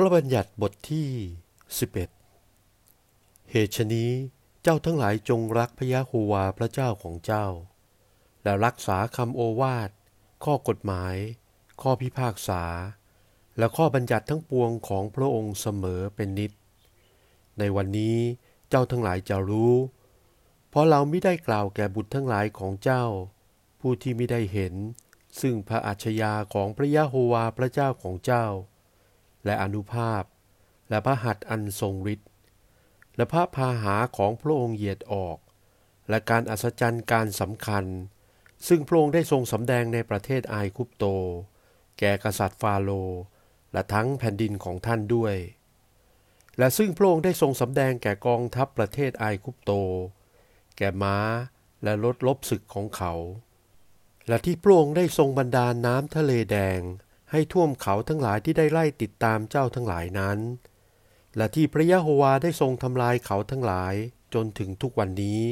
[0.00, 1.10] พระบัญญัติบทที่
[2.30, 4.10] 11 เหตุฉนี้
[4.62, 7.46] เจ้าทั้งหลายจงรักพระยะโฮวาพระเจ้าของเจ้า
[8.42, 9.90] และรักษาคำโอวาท
[10.44, 11.16] ข้อกฎหมาย
[11.82, 12.64] ข้อพิพากษา
[13.58, 16.52] และข้อบัญญัติทั้งปวงของพระองค์เสมอเป็นนิด
[17.58, 18.18] ในวันนี้
[18.68, 19.74] เจ้าทั้งหลายจะรู้
[20.68, 23.04] เพราะเราไม่ได้กล่าวแก่บุตรทั้งหลายของเจ้า
[23.80, 24.74] ผู้ที่ไม่ได้เห็น
[25.40, 28.46] ซึ่งพระอัจฉริยาของพระยะโฮวาพระเจ้าของเจ้า
[29.48, 30.22] และอนุภาพ
[30.88, 32.28] และพระหัตถ์อันทรงฤทธิ์
[33.16, 35.38] และพระพาหาของพระองค์เหยียดออก
[36.08, 37.84] และการอัศจรรย์การสำคัญ
[38.68, 41.04] ซึ่งพระองค์ได้ทรงสำแดงในประเทศไอคุปโต
[41.98, 42.90] แก่กษัตริย์ฟาโร
[43.72, 45.36] และทั้งแผ่นดินของท่านด้วย
[46.58, 49.72] และซึ่งพระองค์ได้ทรงสำแดงแก่กองทัพประเทศไอคุปโต
[50.76, 51.18] แก่ม้า
[51.82, 53.12] และรถลบศึกของเขา
[54.28, 56.80] และที่พระองค์ได้ทรงบรรดาน้ำทะเลแดง
[57.30, 60.38] ให้ท่วมเขาทั้งหลายที่ได้ไล่ติดตามเจ้าทั้งหลายนั้น
[61.36, 63.94] และที่พระยะโฮวาได้ทรงทำลายเขาทั้งหลาย
[64.34, 65.42] จนถึงทุกวันนี้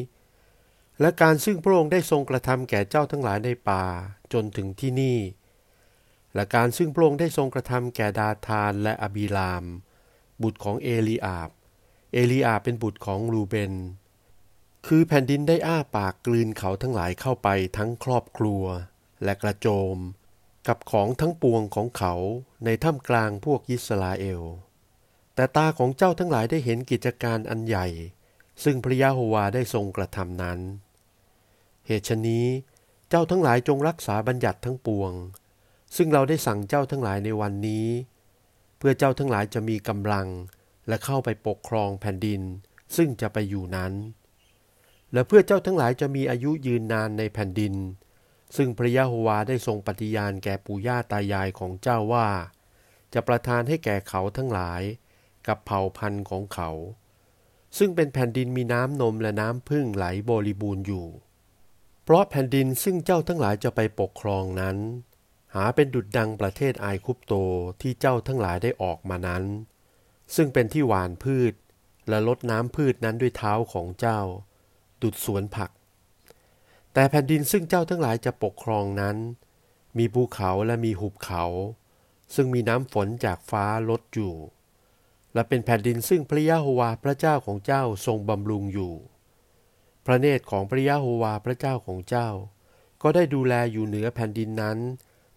[1.01, 3.85] และการซึ่งพระองค์ได้ทรงกระทำแก่เจ้าทั้งหลายในป่า
[4.33, 5.19] จนถึงที่นี่
[6.35, 9.65] และการซึ่งพระองค์ได้ทรงกระทำแก่ดาธานและอบีราม
[10.43, 11.51] บุตรของเอลีอาบ
[12.13, 13.75] เอลีอาบเป็นบุตรของรูเบน
[14.87, 18.65] คือแผ่นดินได้อ้าปากกลืนเขาทั้งหลายเข้าไปทั้งครอบครัว
[19.25, 19.97] และกระโจม
[20.69, 22.15] กับของทั้งปวงของเขา
[22.65, 24.43] ในถ้ำกลางพวกยิสราเอล
[25.35, 27.87] แต่ตาของเจ้าทั้งหลายได้เห็นกิจการอันใหญ่
[28.65, 30.61] ซึ่งพระยะโฮวาได้ทรงกระทำนั้น
[31.87, 32.47] เหตุฉนี้
[33.09, 35.13] เจ้าทั้งหลายจงรักษาบัญญัติทั้งปวง
[35.97, 37.87] ซึ่งเราได้สั่งเจ้าทั้งหลายในวันนี้
[38.79, 40.29] เพื่อเจ้าทั้งหลายจะมีกำลัง
[40.89, 42.43] และเข้าไปปกครองแผ่นดิน
[42.97, 43.93] ซึ่งจะไปอยู่นั้น
[45.13, 47.75] และเพื่อเจ้าทั้งหลายจะมีอายุยืนนานในแผ่นดิน
[48.57, 52.29] ซึ่งพระยะโฮวาได้ทรงปฏิญาณแก่ปู่ย่าตายายของเจ้าว่า
[53.15, 54.83] จะประทานให้แก่เขาทั้งหลาย
[55.47, 56.71] กับเผ่าพันธุ์ของเขา
[57.79, 61.07] ซึ่งเป็นแผ่นดินมีน้ำนมและน้ำพึ่งไหลบริบูรณ์อยู่
[62.05, 64.77] เพราะแผ่นดินซึ่งเจ้าทั้งหลายจะไปปกครองนั้น
[65.55, 67.35] หาเป็นดุจดังประเทศไอคุปโต
[67.81, 69.45] ที่เจ้าทั้งหลายได้ออกมานั้น
[70.35, 71.53] ซึ่งเป็นที่หวานพืช
[72.09, 74.21] และลดน้ำพืชนั้นด้วยเท้าของเจ้า
[75.03, 75.71] ดุดสวนผัก
[76.99, 79.17] แต่แผ่นดินซึ่งเจ้าทั้งหลายจะปกครองนั้น
[79.99, 81.45] มีภูเขาและมีหุบเขา
[82.35, 84.35] ซึ่งมีน้ำฝนจากฟ้าลดอยู่
[85.35, 88.93] และเป็นแผ่นดินซึ่งพระยะโฮวาพระเจ้าของเจ้าทรงบำรุงอยู่
[90.07, 92.29] พระเนตรของพระยะโฮวาพระเจ้าของเจ้า
[93.03, 94.79] ก็ได้ดูแลอยู่เหนือแผ่นดินนั้น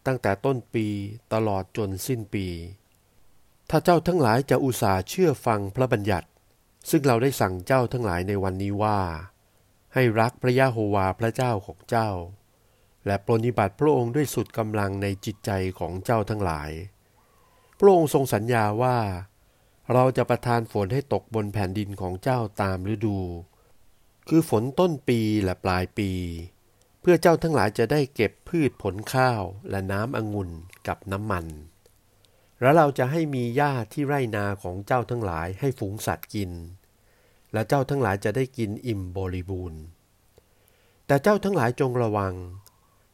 [0.06, 0.88] ตั้งแต่ต้นปี
[1.34, 2.48] ตลอดจนสิ้นปี
[3.70, 6.28] ถ้าเจ้าทั้งหลายจะอุตส่าห์เชื่อฟังพระบัญญัติ
[6.90, 9.00] ซึ่งเราได้สั่งเจ้าทั้งหลายในวันนี้ว่า
[9.94, 12.10] ให้รักพระยะโฮวาพระเจ้าของเจ้า
[13.06, 16.72] และปรนิบัติพระองค์ด้วยสุดกำลังในจิตใจของเจ้าทั้งหลาย
[17.80, 18.98] พระองค์ทรงสัญญาว่า
[19.94, 23.20] เราจะประทานฝนให้ตกบนแผ่นดินของเจ้าตามฤดู
[24.28, 26.12] คือฝนต้นปีและปลายปี
[27.02, 30.50] เพื่อเจ้าทั้งหลายจะได้เก็บพืชผลข้าวและน้ำองุ่น
[30.88, 31.46] กับน้ำมัน
[32.62, 36.52] แล้วเราจะให้มีหญ้าที่ไร่นาของเจ้าทั้งหลายให้ฝูงสัตว์กิน
[37.54, 39.82] และเจ้าทั้งหลายจะได้กินอิ่มบริบูรณ์
[41.08, 42.34] แต่เจ้าทั้งหลายจงระวัง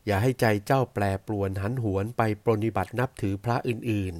[0.05, 4.15] อย่าให้ใจเจ้าแปรปรวนหันหวนไปปรนิบัตินับถือพระอื่น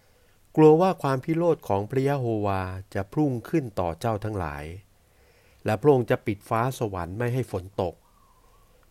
[0.00, 2.62] ๆ กลัวว่าความพิโรธของพระยะโฮวา
[2.94, 4.64] จะพุ่งขึ้นต่อเจ้าทั้งหลาย
[5.64, 7.94] และพระองค์จะปิดฟ้าสวรรค์ไม่ให้ฝนตก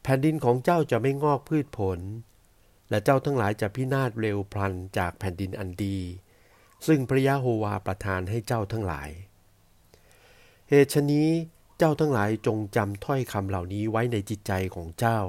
[0.03, 1.99] แผ่นดินของเจ้าจะไม่งอกพืชผล
[2.89, 5.97] และเจ้าทั้งหลายจะพินาศเร็วพลันจากแผ่นดินอันดี
[6.87, 9.09] ซึ่งพระยะโฮวาประทานให้เจ้าทั้งหลาย
[10.69, 11.29] เหตุฉนี้
[11.77, 15.19] เจ้าทั้งหลายจงจำถ้อยคำเหล่านี้ไว้ในจิตใจของเจ้า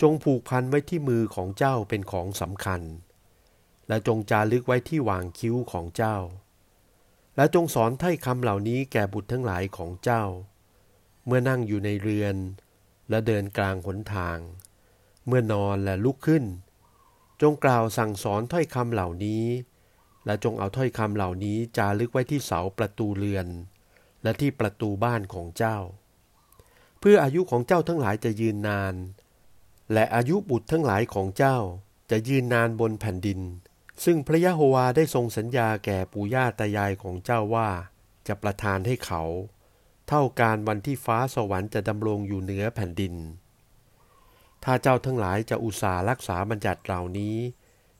[0.00, 2.82] จงผูกพันไว้ที่มือของเจ้าเป็นของสำคัญ
[3.88, 6.16] และจงจารึกไว้ที่วางคิ้วของเจ้า
[7.36, 10.24] และจงสอนถ้อยคำเหล่านี้แก่บุตรทั้งหลายของเจ้า
[11.26, 12.36] เมื่อนั่งอยู่ในเรือน
[13.10, 14.38] และเดินกลางหนทาง
[15.26, 16.44] เมื่อนอนและลุกขึ้น
[17.42, 19.44] จงกล่าวสั่งสอนถ้อยคำเหล่านี้
[20.26, 23.46] และจงเอาถ้อยคำเหล่านี้จารึกไว้ที่เสาประตูเรือน
[24.24, 25.78] และที่ประตูบ้านของเจ้า
[27.00, 28.94] เพื่ออายุของเจ้าทั้งหลายจะยืนนาน
[29.92, 31.58] และอายุบุตรทั้งหลายของเจ้า
[32.10, 33.40] จะยืนนานบนแผ่นดิน
[34.04, 37.68] ซึ่งพระยะโฮวาได้ทรงสัญญาแก่ปู่ย่าตายายของเจ้าว่า
[38.26, 39.22] จะประทานให้เขา
[40.08, 43.14] เท่าการวันที่ฟ้าสวรรค์จะดำรงอยู่เหนือแผ่นดิน
[44.64, 47.36] ถ้าเจ้าทั้งหลายจะอุตส่าห์รักษาบัญญัติเหล่านี้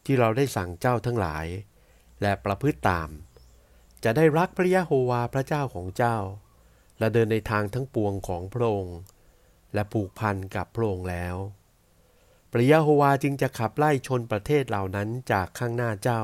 [0.05, 1.47] ที่เราได้สั่งเจ้าทั้งหลาย
[2.23, 3.09] และประพฤติตาม
[4.05, 6.17] จะได้รักพระยะโฮวาพระเจ้าของเจ้า
[6.99, 8.99] และเดินในทางทั้งปวงของพระองค์
[9.75, 11.37] และผูกพันกับพระองค์แล้ว
[12.53, 16.23] พระยะโฮวาจึงจะขับไล่ชนประเทศเหล่านั้นจากข้างหน้าเจ้า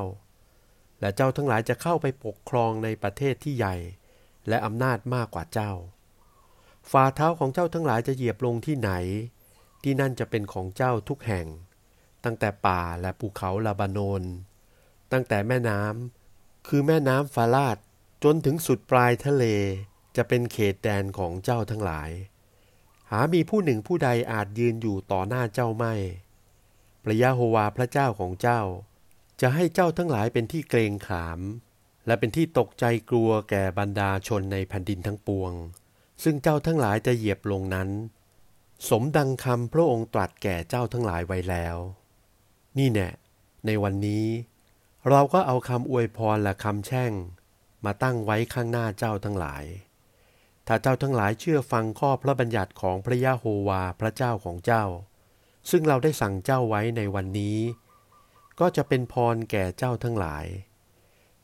[1.00, 3.76] และเจ้าทั้งหลายจะเข้าไปปกครองในประเทศที่ใหญ่
[4.48, 5.72] และอำนาจมากกว่าเจ้า
[6.90, 8.92] ฝ่าเท้าของเจ้าทั้งหลายจะเหยียบลงที่ไหน
[9.82, 11.46] ที่นั่นจะเป็นของเจ้าทุกแห่ง
[12.24, 14.22] ตั้งแต่ป่าและภูเขาลาบานน
[15.12, 16.19] ตั้งแต่แม่น้ำ
[16.66, 17.76] คือแม่น้ำฟาลาด
[18.24, 19.44] จนถึงสุดปลายทะเล
[20.16, 22.10] จะเป็นเขตแดนของเจ้าทั้งหลาย
[23.10, 25.94] หามีผู้หนึ่งผู้ใดอาจยืนอยู่ต่อหน้าเจ้าไม่
[27.04, 28.60] พระยะโฮวาพระเจ้าของเจ้า
[29.40, 31.40] จะให้เจ้าทั้งหลายเป็นที่เกรงขาม
[32.06, 35.52] และเป็นที่ตกใจกลัวแก่บรรดาชนในแผ่นดินทั้งปวง
[36.22, 37.88] ซึ่งเจ้าทั้งหลายจะเหยียบลงนั้น
[38.88, 41.76] สมดังคำพระองค์ตรัสแก่เจ้าทั้งหลายไว้แล้ว
[42.78, 43.10] นี่แน่
[43.66, 44.26] ในวันนี้
[45.08, 47.12] เราก็เอาคำอวยพรและคำแช่ง
[47.84, 49.64] มาตั้งไว้ข้างหน้าเจ้าทั้งหลาย
[50.66, 54.84] ถ้าเจ้าทั้งหลายเชื่อฟังข้อพระบัญญัติของพระยะโฮวาพระเจ้าของเจ้า
[55.70, 57.58] ซึ่งเราได้สั่งเจ้าไว้ในวันนี้
[58.60, 60.46] ก็จะเป็นพรแก่เจ้าทั้งหลาย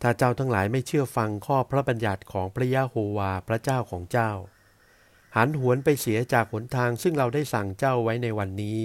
[0.02, 4.30] ถ้าเจ้าทั้งหลายไม่เชื่อฟังข้อพระบัญญัติของพระยะโฮวาพระเจ้าของเจ้า
[5.36, 8.80] หันหวนไปเสียจากหนทางซึ่งเราได้สั่งเจ้าไว้ในวันนี้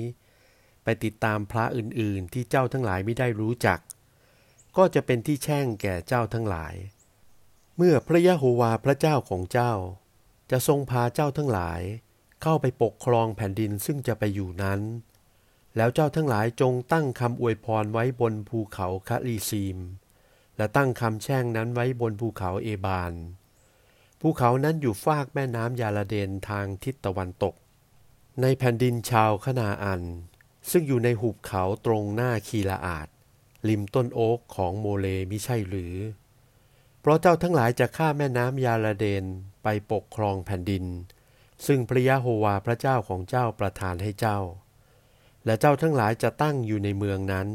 [0.83, 3.79] ไปติดตามพระอื่นๆที่เจ้าทั้งหลายไม่ได้รู้จัก
[4.77, 6.75] ก็จะเป็นที่แช่งแก่เจ้าทั้งหลาย
[7.77, 9.73] เมื่อพระยะโฮวาพระเจ้าของเจ้า
[10.51, 11.81] จะทรงพาเจ้าทั้งหลาย
[12.41, 14.81] เข้าไปปกครองแผ่นดินซึ่งจะไปอยู่นั้น
[15.75, 19.77] แล้วเจ้าทั้งหลายจงตั้งคำอวยพรไว้บนภูเขาคารีซีม
[20.57, 23.13] และตั้งคำแช่งนั้นไว้บนภูเขาเอบาน
[24.21, 27.55] ภูเขานั้นอยู่ฟากแม่น้ำยาลาเดนทางทิศตะวันตก
[28.41, 30.03] ในแผ่นดินชาวคนาอัน
[30.71, 33.09] ซึ่งอยู่ในหุบเขาตรงหน้าคีลาอาด
[33.67, 35.95] ริมต้นโอ๊กของโมเลมิใช่หรือ
[37.01, 39.25] เพราะเจ้าทั้งหลายจะข้าแม่น้ำยาลาเดน
[39.63, 40.85] ไปปกครองแผ่นดิน
[41.65, 44.39] ซึ่งพระยะโฮวาพระเจ้าของเจ้าประทานให้เจ้า
[45.45, 47.47] และเจ้าทั้งหลายจะตั้งอยู่ในเมืองนั้น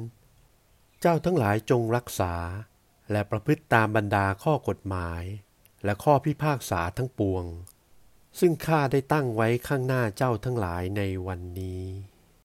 [1.01, 2.35] เจ้าทั้งหลายจงรักษา
[3.13, 5.23] และประพฤติตามบรรดาข้อกฎหมาย
[5.85, 7.45] และข้อพิพากษาทั้งปวง
[8.41, 11.83] ซึ่งข้าได้ตั้งไว้ข้างหน้าเจ้าทั้งหลายในวันนี้